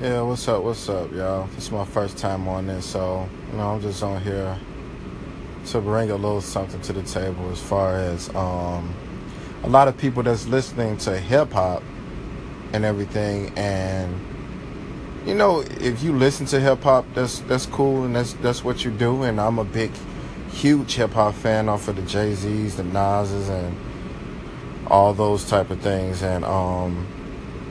Yeah, 0.00 0.22
what's 0.22 0.48
up? 0.48 0.62
What's 0.62 0.88
up, 0.88 1.12
y'all? 1.12 1.46
This 1.48 1.64
is 1.64 1.72
my 1.72 1.84
first 1.84 2.16
time 2.16 2.48
on 2.48 2.68
this, 2.68 2.86
so 2.86 3.28
you 3.50 3.58
know 3.58 3.74
I'm 3.74 3.82
just 3.82 4.02
on 4.02 4.18
here 4.22 4.58
to 5.66 5.80
bring 5.82 6.10
a 6.10 6.16
little 6.16 6.40
something 6.40 6.80
to 6.80 6.94
the 6.94 7.02
table 7.02 7.50
as 7.50 7.60
far 7.60 7.96
as 7.96 8.34
um, 8.34 8.94
a 9.62 9.68
lot 9.68 9.88
of 9.88 9.98
people 9.98 10.22
that's 10.22 10.46
listening 10.46 10.96
to 10.98 11.18
hip 11.18 11.52
hop 11.52 11.82
and 12.72 12.86
everything, 12.86 13.52
and 13.58 14.18
you 15.26 15.34
know 15.34 15.60
if 15.60 16.02
you 16.02 16.16
listen 16.16 16.46
to 16.46 16.60
hip 16.60 16.82
hop, 16.82 17.04
that's 17.12 17.40
that's 17.40 17.66
cool 17.66 18.04
and 18.04 18.16
that's 18.16 18.32
that's 18.32 18.64
what 18.64 18.82
you 18.86 18.90
do, 18.90 19.24
and 19.24 19.38
I'm 19.38 19.58
a 19.58 19.64
big, 19.64 19.90
huge 20.50 20.94
hip 20.94 21.10
hop 21.10 21.34
fan 21.34 21.68
off 21.68 21.88
of 21.88 21.96
the 21.96 22.02
Jay 22.02 22.32
Z's, 22.32 22.76
the 22.76 22.84
Nas's, 22.84 23.50
and 23.50 23.76
all 24.86 25.12
those 25.12 25.46
type 25.46 25.68
of 25.68 25.82
things, 25.82 26.22
and 26.22 26.42
um 26.46 27.06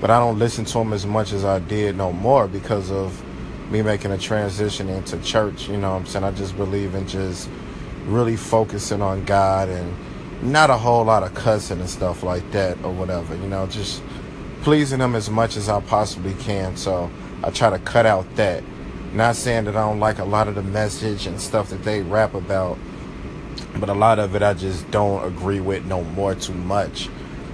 but 0.02 0.10
I 0.10 0.20
don't 0.20 0.40
listen 0.40 0.66
to 0.66 0.74
them 0.80 0.94
as 0.94 1.06
much 1.06 1.34
as 1.34 1.44
I 1.44 1.60
did 1.60 1.98
no 1.98 2.12
more 2.12 2.48
because 2.48 2.92
of 2.92 3.24
me 3.72 3.82
making 3.82 4.12
a 4.12 4.18
transition 4.18 4.90
into 4.90 5.18
church. 5.22 5.68
You 5.68 5.78
know 5.78 5.92
what 5.92 5.98
I'm 5.98 6.06
saying? 6.06 6.26
I 6.26 6.32
just 6.32 6.56
believe 6.56 6.96
in 6.96 7.08
just 7.08 7.50
really 8.06 8.36
focusing 8.36 9.02
on 9.02 9.26
God 9.26 9.70
and 9.70 9.94
not 10.42 10.70
a 10.70 10.78
whole 10.78 11.04
lot 11.04 11.24
of 11.24 11.34
cussing 11.34 11.80
and 11.80 11.90
stuff 11.90 12.24
like 12.24 12.50
that 12.52 12.82
or 12.84 12.92
whatever. 12.92 13.36
You 13.36 13.48
know, 13.48 13.68
just 13.68 14.02
pleasing 14.62 15.00
Him 15.00 15.16
as 15.16 15.30
much 15.30 15.58
as 15.58 15.70
I 15.70 15.82
possibly 15.82 16.34
can. 16.36 16.78
So 16.78 17.12
I 17.44 17.52
try 17.52 17.70
to 17.70 17.80
cut 17.80 18.06
out 18.06 18.36
that. 18.36 18.64
Not 19.14 19.36
saying 19.36 19.66
that 19.66 19.76
I 19.76 19.82
don't 19.82 20.00
like 20.00 20.20
a 20.20 20.24
lot 20.24 20.48
of 20.48 20.56
the 20.56 20.62
message 20.62 21.26
and 21.26 21.42
stuff 21.42 21.70
that 21.70 21.84
they 21.84 22.02
rap 22.02 22.36
about, 22.36 22.78
but 23.80 23.90
a 23.90 23.94
lot 23.94 24.20
of 24.20 24.36
it 24.36 24.44
I 24.44 24.54
just 24.54 24.90
don't 24.92 25.26
agree 25.26 25.60
with 25.60 25.86
no 25.86 26.04
more 26.04 26.36
too 26.36 26.54
much. 26.54 27.10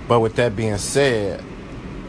But 0.07 0.19
with 0.19 0.35
that 0.35 0.55
being 0.55 0.77
said, 0.77 1.43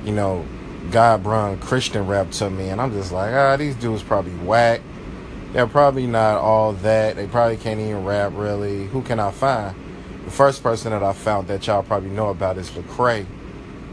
you 0.07 0.13
know, 0.13 0.47
God 0.93 1.25
brung 1.25 1.59
Christian 1.59 2.07
rap 2.07 2.31
to 2.33 2.49
me, 2.49 2.69
and 2.69 2.81
I'm 2.81 2.93
just 2.93 3.11
like, 3.11 3.35
ah, 3.35 3.57
these 3.57 3.75
dudes 3.75 4.05
probably 4.05 4.33
whack. 4.37 4.81
They're 5.53 5.67
probably 5.67 6.07
not 6.07 6.39
all 6.39 6.73
that. 6.75 7.17
They 7.17 7.27
probably 7.27 7.57
can't 7.57 7.81
even 7.81 8.05
rap 8.05 8.33
really. 8.35 8.87
Who 8.87 9.03
can 9.03 9.19
I 9.19 9.33
find? 9.33 9.75
The 10.25 10.31
first 10.31 10.63
person 10.63 10.93
that 10.93 11.03
I 11.03 11.13
found 11.13 11.49
that 11.49 11.67
y'all 11.67 11.83
probably 11.83 12.11
know 12.11 12.29
about 12.29 12.57
is 12.57 12.71
Lecrae. 12.71 13.27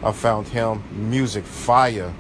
I 0.03 0.11
found 0.11 0.47
him 0.47 0.83
music 1.09 1.45
fire. 1.45 2.13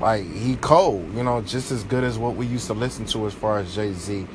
Like 0.00 0.24
he 0.24 0.56
cold, 0.56 1.14
you 1.14 1.22
know, 1.22 1.40
just 1.42 1.70
as 1.70 1.84
good 1.84 2.04
as 2.04 2.18
what 2.18 2.34
we 2.36 2.46
used 2.46 2.66
to 2.68 2.72
listen 2.72 3.04
to 3.06 3.26
as 3.26 3.34
far 3.34 3.58
as 3.58 3.74
Jay 3.74 3.92
Z. 3.92 4.26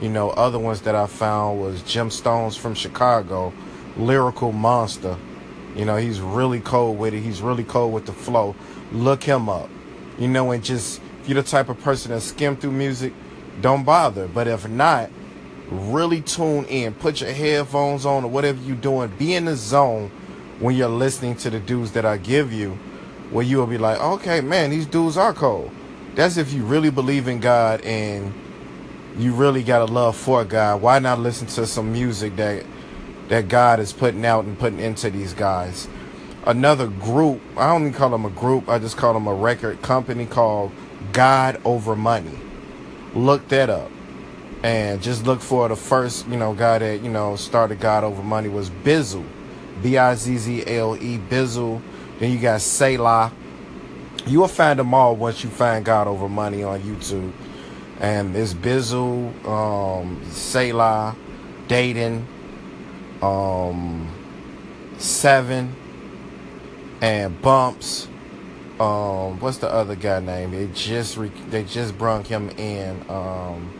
You 0.00 0.08
know, 0.08 0.30
other 0.30 0.58
ones 0.58 0.82
that 0.82 0.94
I 0.94 1.06
found 1.06 1.60
was 1.60 1.82
Jim 1.82 2.10
Stones 2.10 2.56
from 2.56 2.74
Chicago, 2.74 3.52
Lyrical 3.96 4.52
Monster. 4.52 5.16
You 5.74 5.84
know, 5.84 5.96
he's 5.96 6.20
really 6.20 6.60
cold 6.60 6.98
with 6.98 7.14
it. 7.14 7.20
He's 7.20 7.40
really 7.40 7.64
cold 7.64 7.92
with 7.92 8.06
the 8.06 8.12
flow. 8.12 8.54
Look 8.92 9.22
him 9.22 9.48
up. 9.48 9.70
You 10.18 10.28
know, 10.28 10.50
and 10.50 10.62
just 10.62 11.00
if 11.22 11.28
you're 11.28 11.42
the 11.42 11.48
type 11.48 11.68
of 11.68 11.80
person 11.80 12.10
that 12.10 12.20
skim 12.20 12.56
through 12.56 12.72
music, 12.72 13.12
don't 13.60 13.84
bother. 13.84 14.26
But 14.26 14.48
if 14.48 14.68
not, 14.68 15.10
really 15.70 16.20
tune 16.20 16.64
in. 16.66 16.94
Put 16.94 17.20
your 17.20 17.32
headphones 17.32 18.04
on 18.04 18.24
or 18.24 18.30
whatever 18.30 18.60
you're 18.62 18.76
doing. 18.76 19.12
Be 19.18 19.34
in 19.34 19.44
the 19.44 19.56
zone 19.56 20.10
when 20.58 20.76
you're 20.76 20.88
listening 20.88 21.36
to 21.36 21.50
the 21.50 21.60
dudes 21.60 21.92
that 21.92 22.04
I 22.04 22.18
give 22.18 22.52
you, 22.52 22.78
where 23.30 23.44
you'll 23.44 23.66
be 23.66 23.78
like, 23.78 23.98
okay, 24.00 24.40
man, 24.40 24.70
these 24.70 24.86
dudes 24.86 25.16
are 25.16 25.32
cold. 25.32 25.70
That's 26.14 26.36
if 26.36 26.52
you 26.52 26.64
really 26.64 26.90
believe 26.90 27.28
in 27.28 27.40
God 27.40 27.80
and 27.82 28.34
you 29.16 29.32
really 29.32 29.62
got 29.62 29.82
a 29.82 29.92
love 29.92 30.16
for 30.16 30.44
God. 30.44 30.82
Why 30.82 30.98
not 30.98 31.20
listen 31.20 31.46
to 31.48 31.66
some 31.66 31.92
music 31.92 32.36
that 32.36 32.64
that 33.30 33.48
God 33.48 33.78
is 33.78 33.92
putting 33.92 34.26
out 34.26 34.44
and 34.44 34.58
putting 34.58 34.80
into 34.80 35.08
these 35.08 35.32
guys. 35.32 35.88
Another 36.44 36.88
group, 36.88 37.40
I 37.56 37.68
don't 37.68 37.82
even 37.82 37.94
call 37.94 38.10
them 38.10 38.24
a 38.24 38.30
group, 38.30 38.68
I 38.68 38.80
just 38.80 38.96
call 38.96 39.14
them 39.14 39.28
a 39.28 39.34
record 39.34 39.80
company 39.82 40.26
called 40.26 40.72
God 41.12 41.60
Over 41.64 41.94
Money. 41.94 42.36
Look 43.14 43.48
that 43.48 43.70
up. 43.70 43.90
And 44.64 45.00
just 45.00 45.24
look 45.24 45.40
for 45.40 45.68
the 45.68 45.76
first, 45.76 46.26
you 46.26 46.36
know, 46.36 46.54
guy 46.54 46.78
that, 46.80 47.02
you 47.02 47.08
know, 47.08 47.36
started 47.36 47.78
God 47.78 48.02
Over 48.02 48.22
Money 48.22 48.48
was 48.48 48.68
Bizzle. 48.68 49.24
B 49.80 49.96
I 49.96 50.14
Z 50.16 50.36
Z 50.36 50.64
L 50.66 50.96
E, 50.96 51.18
Bizzle. 51.18 51.80
Then 52.18 52.32
you 52.32 52.38
got 52.38 52.60
Selah. 52.60 53.32
You 54.26 54.40
will 54.40 54.48
find 54.48 54.78
them 54.78 54.92
all 54.92 55.14
once 55.14 55.44
you 55.44 55.50
find 55.50 55.84
God 55.84 56.08
Over 56.08 56.28
Money 56.28 56.64
on 56.64 56.80
YouTube. 56.80 57.32
And 58.00 58.34
it's 58.34 58.54
Bizzle, 58.54 59.46
um, 59.46 60.20
Selah, 60.30 61.14
Datin, 61.68 62.24
um, 63.22 64.08
Sevin, 64.96 65.70
and 67.00 67.40
Bumps. 67.40 68.08
Um, 68.78 69.38
what's 69.40 69.58
the 69.58 69.70
other 69.70 69.94
guy 69.94 70.20
name? 70.20 70.52
They 70.52 70.68
just 70.68 71.16
re- 71.16 71.32
they 71.50 71.64
just 71.64 71.98
brung 71.98 72.24
him 72.24 72.50
in. 72.50 73.00
Um, 73.08 73.70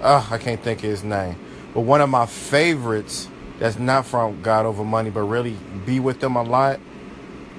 oh, 0.00 0.28
I 0.30 0.38
can't 0.38 0.62
think 0.62 0.78
of 0.78 0.84
his 0.90 1.04
name. 1.04 1.36
But 1.74 1.80
one 1.82 2.00
of 2.00 2.08
my 2.08 2.26
favorites 2.26 3.28
that's 3.58 3.78
not 3.78 4.06
from 4.06 4.40
God 4.42 4.64
Over 4.66 4.84
Money, 4.84 5.10
but 5.10 5.22
really 5.22 5.56
be 5.84 6.00
with 6.00 6.20
them 6.20 6.36
a 6.36 6.42
lot. 6.42 6.80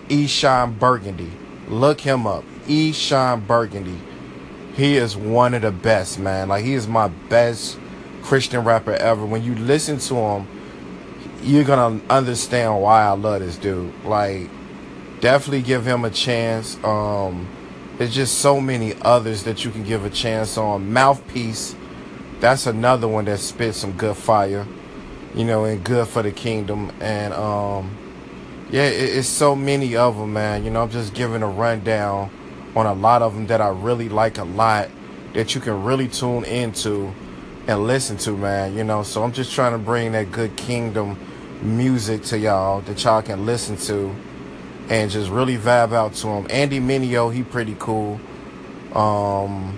Eshon 0.08 0.80
Burgundy. 0.80 1.32
Look 1.68 2.02
him 2.02 2.26
up. 2.26 2.44
Eshon 2.66 3.46
Burgundy. 3.46 4.00
He 4.74 4.96
is 4.98 5.16
one 5.16 5.54
of 5.54 5.62
the 5.62 5.72
best, 5.72 6.18
man. 6.18 6.48
Like 6.48 6.64
he 6.64 6.74
is 6.74 6.88
my 6.88 7.10
best 7.10 7.78
Christian 8.24 8.64
rapper 8.64 8.94
ever. 8.94 9.26
When 9.26 9.44
you 9.44 9.54
listen 9.56 10.00
to 10.00 10.16
him, 10.16 10.48
you're 11.42 11.64
gonna 11.64 12.02
understand 12.10 12.82
why 12.82 13.04
I 13.04 13.12
love 13.12 13.42
this 13.42 13.58
dude. 13.58 13.94
Like, 14.04 14.50
definitely 15.20 15.62
give 15.62 15.86
him 15.86 16.06
a 16.06 16.10
chance. 16.10 16.82
Um, 16.84 17.48
there's 17.98 18.14
just 18.14 18.40
so 18.40 18.62
many 18.62 18.94
others 19.02 19.44
that 19.44 19.66
you 19.66 19.72
can 19.72 19.84
give 19.84 20.06
a 20.06 20.10
chance 20.10 20.58
on. 20.58 20.92
Mouthpiece, 20.92 21.76
that's 22.40 22.66
another 22.66 23.08
one 23.08 23.26
that 23.26 23.40
spits 23.40 23.78
some 23.78 23.92
good 23.94 24.16
fire, 24.16 24.66
you 25.36 25.44
know, 25.44 25.66
and 25.66 25.84
good 25.84 26.08
for 26.08 26.24
the 26.24 26.32
kingdom. 26.32 26.92
And 27.02 27.34
um, 27.34 27.96
yeah, 28.72 28.84
it, 28.84 29.18
it's 29.18 29.28
so 29.28 29.56
many 29.56 29.96
of 29.96 30.18
them, 30.18 30.34
man. 30.34 30.64
You 30.64 30.72
know, 30.72 30.84
I'm 30.84 30.90
just 30.90 31.14
giving 31.14 31.44
a 31.44 31.48
rundown 31.48 32.30
on 32.76 32.86
a 32.86 32.94
lot 32.94 33.22
of 33.22 33.34
them 33.34 33.48
that 33.48 33.62
I 33.62 33.70
really 33.70 34.10
like 34.10 34.38
a 34.38 34.44
lot 34.44 34.90
that 35.34 35.54
you 35.54 35.62
can 35.62 35.84
really 35.84 36.08
tune 36.08 36.44
into 36.46 37.14
and 37.70 37.86
listen 37.86 38.18
to, 38.18 38.36
man. 38.36 38.76
You 38.76 38.84
know, 38.84 39.04
so 39.04 39.24
I'm 39.24 39.32
just 39.32 39.54
trying 39.54 39.74
to 39.74 39.78
bring 39.78 40.14
that 40.14 40.32
good 40.32 40.56
kingdom 40.56 41.18
music 41.62 42.24
to 42.24 42.40
y'all 42.40 42.82
that 42.82 43.04
y'all 43.04 43.22
can 43.22 43.46
listen 43.46 43.78
to 43.78 44.16
and 44.90 45.12
just 45.12 45.30
really 45.30 45.56
vibe 45.56 45.94
out 45.94 46.16
to 46.16 46.28
him. 46.30 46.48
Andy 46.50 46.80
Mineo, 46.80 47.32
he 47.32 47.44
pretty 47.44 47.76
cool. 47.78 48.20
Um, 48.94 49.78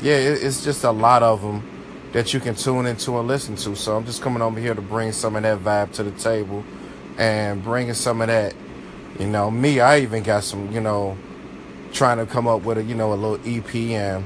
yeah, 0.00 0.14
it, 0.14 0.44
it's 0.44 0.62
just 0.62 0.84
a 0.84 0.92
lot 0.92 1.24
of 1.24 1.42
them 1.42 1.68
that 2.12 2.32
you 2.32 2.38
can 2.38 2.54
tune 2.54 2.86
into 2.86 3.18
and 3.18 3.26
listen 3.26 3.56
to. 3.56 3.74
So 3.74 3.96
I'm 3.96 4.06
just 4.06 4.22
coming 4.22 4.40
over 4.40 4.60
here 4.60 4.74
to 4.74 4.80
bring 4.80 5.10
some 5.10 5.34
of 5.34 5.42
that 5.42 5.58
vibe 5.58 5.92
to 5.94 6.04
the 6.04 6.12
table 6.12 6.62
and 7.16 7.64
bringing 7.64 7.94
some 7.94 8.20
of 8.20 8.28
that. 8.28 8.54
You 9.18 9.26
know, 9.26 9.50
me, 9.50 9.80
I 9.80 10.00
even 10.00 10.22
got 10.22 10.44
some, 10.44 10.70
you 10.70 10.80
know, 10.80 11.18
trying 11.92 12.18
to 12.18 12.26
come 12.26 12.46
up 12.46 12.62
with 12.62 12.78
a, 12.78 12.84
you 12.84 12.94
know, 12.94 13.12
a 13.12 13.16
little 13.16 13.40
EP 13.44 13.74
and 13.74 14.24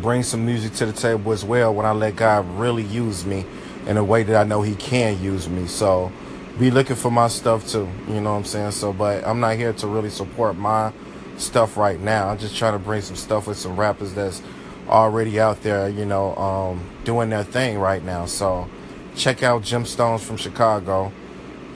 bring 0.00 0.22
some 0.22 0.44
music 0.44 0.74
to 0.74 0.86
the 0.86 0.92
table 0.92 1.32
as 1.32 1.44
well 1.44 1.74
when 1.74 1.86
I 1.86 1.92
let 1.92 2.16
God 2.16 2.46
really 2.58 2.84
use 2.84 3.24
me 3.24 3.44
in 3.86 3.96
a 3.96 4.04
way 4.04 4.22
that 4.22 4.36
I 4.36 4.44
know 4.44 4.62
he 4.62 4.74
can 4.74 5.22
use 5.22 5.48
me. 5.48 5.66
So 5.66 6.12
be 6.58 6.70
looking 6.70 6.96
for 6.96 7.10
my 7.10 7.28
stuff 7.28 7.68
too. 7.68 7.88
You 8.08 8.20
know 8.20 8.32
what 8.32 8.38
I'm 8.38 8.44
saying? 8.44 8.72
So, 8.72 8.92
but 8.92 9.26
I'm 9.26 9.40
not 9.40 9.56
here 9.56 9.72
to 9.74 9.86
really 9.86 10.10
support 10.10 10.56
my 10.56 10.92
stuff 11.36 11.76
right 11.76 12.00
now. 12.00 12.28
I'm 12.28 12.38
just 12.38 12.56
trying 12.56 12.72
to 12.72 12.78
bring 12.78 13.02
some 13.02 13.16
stuff 13.16 13.46
with 13.46 13.58
some 13.58 13.76
rappers 13.76 14.14
that's 14.14 14.42
already 14.88 15.38
out 15.40 15.62
there, 15.62 15.88
you 15.88 16.06
know, 16.06 16.34
um, 16.36 16.84
doing 17.04 17.30
their 17.30 17.44
thing 17.44 17.78
right 17.78 18.02
now. 18.02 18.26
So 18.26 18.68
check 19.14 19.42
out 19.42 19.62
Jim 19.62 19.84
Stones 19.84 20.24
from 20.24 20.36
Chicago. 20.36 21.12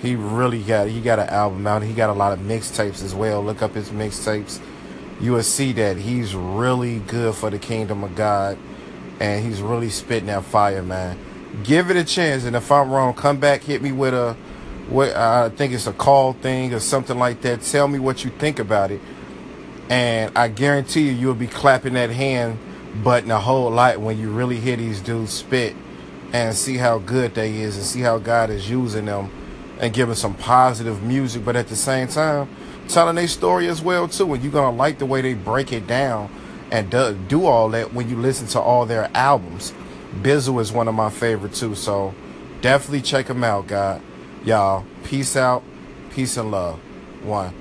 He 0.00 0.16
really 0.16 0.62
got 0.62 0.88
he 0.88 1.00
got 1.00 1.18
an 1.18 1.28
album 1.28 1.66
out. 1.66 1.82
He 1.82 1.92
got 1.92 2.08
a 2.10 2.14
lot 2.14 2.32
of 2.32 2.38
mixtapes 2.40 3.04
as 3.04 3.14
well. 3.14 3.42
Look 3.42 3.62
up 3.62 3.74
his 3.74 3.90
mixtapes. 3.90 4.60
You 5.20 5.32
will 5.32 5.42
see 5.42 5.72
that 5.74 5.98
he's 5.98 6.34
really 6.34 7.00
good 7.00 7.34
for 7.34 7.50
the 7.50 7.58
kingdom 7.58 8.02
of 8.04 8.14
God, 8.14 8.58
and 9.20 9.44
he's 9.44 9.60
really 9.60 9.90
spitting 9.90 10.26
that 10.26 10.44
fire, 10.44 10.82
man 10.82 11.18
give 11.64 11.90
it 11.90 11.96
a 11.96 12.04
chance. 12.04 12.44
And 12.44 12.56
if 12.56 12.70
I'm 12.70 12.90
wrong, 12.90 13.14
come 13.14 13.38
back, 13.38 13.62
hit 13.62 13.82
me 13.82 13.92
with 13.92 14.14
a 14.14 14.36
what 14.88 15.14
I 15.14 15.50
think 15.50 15.72
it's 15.72 15.86
a 15.86 15.92
call 15.92 16.32
thing 16.32 16.74
or 16.74 16.80
something 16.80 17.18
like 17.18 17.42
that. 17.42 17.62
Tell 17.62 17.86
me 17.86 17.98
what 17.98 18.24
you 18.24 18.30
think 18.30 18.58
about 18.58 18.90
it, 18.90 19.00
and 19.88 20.36
I 20.36 20.48
guarantee 20.48 21.02
you, 21.02 21.12
you'll 21.12 21.34
be 21.34 21.46
clapping 21.46 21.94
that 21.94 22.10
hand 22.10 22.58
button 23.04 23.30
a 23.30 23.38
whole 23.38 23.70
lot 23.70 24.00
when 24.00 24.18
you 24.18 24.30
really 24.30 24.58
hear 24.58 24.76
these 24.76 25.00
dudes 25.00 25.32
spit 25.32 25.76
and 26.32 26.54
see 26.54 26.76
how 26.76 26.98
good 26.98 27.34
they 27.34 27.60
is 27.60 27.76
and 27.76 27.84
see 27.84 28.00
how 28.00 28.18
God 28.18 28.50
is 28.50 28.68
using 28.68 29.06
them 29.06 29.30
and 29.80 29.92
giving 29.92 30.14
some 30.14 30.34
positive 30.34 31.02
music, 31.02 31.44
but 31.44 31.56
at 31.56 31.66
the 31.68 31.76
same 31.76 32.06
time 32.06 32.48
telling 32.86 33.16
their 33.16 33.28
story 33.28 33.68
as 33.68 33.82
well 33.82 34.06
too. 34.06 34.32
And 34.34 34.42
you're 34.42 34.52
gonna 34.52 34.76
like 34.76 34.98
the 34.98 35.06
way 35.06 35.22
they 35.22 35.34
break 35.34 35.72
it 35.72 35.86
down 35.86 36.30
and 36.70 36.90
do, 36.90 37.18
do 37.28 37.46
all 37.46 37.70
that 37.70 37.92
when 37.92 38.08
you 38.08 38.16
listen 38.16 38.46
to 38.48 38.60
all 38.60 38.86
their 38.86 39.10
albums. 39.14 39.72
Bizzle 40.22 40.60
is 40.60 40.72
one 40.72 40.86
of 40.86 40.94
my 40.94 41.10
favorite 41.10 41.54
too, 41.54 41.74
so 41.74 42.14
definitely 42.60 43.00
check 43.00 43.26
them 43.26 43.42
out, 43.42 43.66
God. 43.66 44.02
Y'all, 44.44 44.84
peace 45.04 45.36
out, 45.36 45.62
peace 46.10 46.36
and 46.36 46.50
love. 46.50 46.78
One. 47.22 47.59